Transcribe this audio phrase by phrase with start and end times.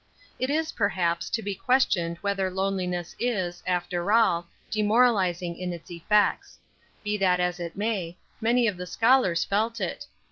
[0.39, 6.57] It is, perhaps, to be questioned whether loneliness is, after all, demoralizing in its effects.
[7.03, 10.07] Be that as it may, many of the scholars felt it.